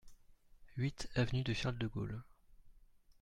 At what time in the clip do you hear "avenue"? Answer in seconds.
1.13-1.43